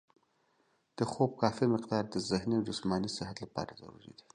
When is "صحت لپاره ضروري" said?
3.17-4.11